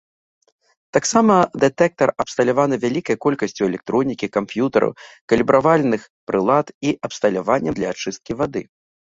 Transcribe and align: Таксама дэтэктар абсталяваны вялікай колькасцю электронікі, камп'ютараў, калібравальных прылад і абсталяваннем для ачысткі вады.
Таксама 0.95 1.33
дэтэктар 1.63 2.09
абсталяваны 2.23 2.75
вялікай 2.85 3.15
колькасцю 3.25 3.63
электронікі, 3.71 4.31
камп'ютараў, 4.39 4.91
калібравальных 5.35 6.01
прылад 6.33 6.67
і 6.91 6.97
абсталяваннем 7.11 7.73
для 7.79 7.87
ачысткі 7.95 8.33
вады. 8.43 8.61